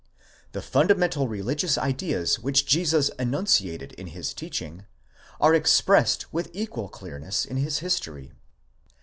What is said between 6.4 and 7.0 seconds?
equal